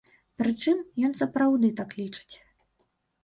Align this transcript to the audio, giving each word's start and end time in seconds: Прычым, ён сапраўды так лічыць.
Прычым, 0.41 0.79
ён 1.09 1.13
сапраўды 1.19 1.69
так 1.79 1.93
лічыць. 1.99 2.35